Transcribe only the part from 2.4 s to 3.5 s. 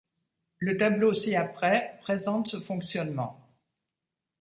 ce fonctionnement.